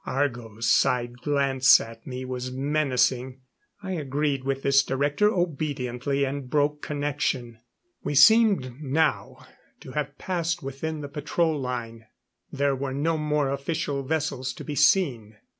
Argo's 0.03 0.65
side 0.73 1.19
glance 1.21 1.79
at 1.79 2.07
me 2.07 2.25
was 2.25 2.51
menacing. 2.51 3.39
I 3.83 3.91
agreed 3.91 4.43
with 4.43 4.63
this 4.63 4.81
director 4.81 5.29
obediently 5.31 6.23
and 6.25 6.49
broke 6.49 6.81
connection. 6.81 7.59
We 8.03 8.15
seemed 8.15 8.81
now 8.81 9.45
to 9.81 9.91
have 9.91 10.17
passed 10.17 10.63
within 10.63 11.01
the 11.01 11.07
patrol 11.07 11.55
line. 11.59 12.07
There 12.51 12.75
were 12.75 12.95
no 12.95 13.15
more 13.15 13.51
official 13.51 14.01
vessels 14.01 14.53
to 14.53 14.63
be 14.63 14.73
seen. 14.73 15.37